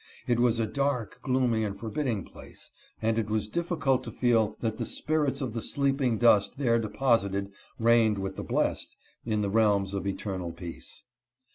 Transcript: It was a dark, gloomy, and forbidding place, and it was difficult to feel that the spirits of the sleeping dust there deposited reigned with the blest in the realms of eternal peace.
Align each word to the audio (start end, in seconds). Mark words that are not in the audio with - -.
It 0.25 0.39
was 0.39 0.57
a 0.59 0.65
dark, 0.65 1.19
gloomy, 1.21 1.63
and 1.63 1.77
forbidding 1.77 2.25
place, 2.25 2.71
and 3.03 3.19
it 3.19 3.29
was 3.29 3.47
difficult 3.47 4.03
to 4.05 4.11
feel 4.11 4.55
that 4.59 4.77
the 4.77 4.83
spirits 4.87 5.41
of 5.41 5.53
the 5.53 5.61
sleeping 5.61 6.17
dust 6.17 6.57
there 6.57 6.79
deposited 6.79 7.51
reigned 7.77 8.17
with 8.17 8.35
the 8.35 8.43
blest 8.43 8.97
in 9.27 9.43
the 9.43 9.49
realms 9.51 9.93
of 9.93 10.07
eternal 10.07 10.53
peace. 10.53 11.03